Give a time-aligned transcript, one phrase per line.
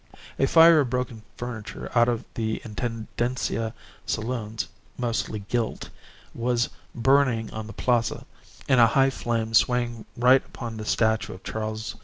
[0.39, 3.71] A fire of broken furniture out of the Intendencia
[4.07, 5.91] saloons, mostly gilt,
[6.33, 8.25] was burning on the Plaza,
[8.67, 11.99] in a high flame swaying right upon the statue of Charles IV.